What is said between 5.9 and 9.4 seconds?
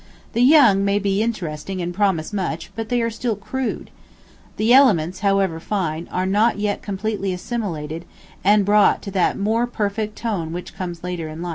are not yet completely assimilated and brought to that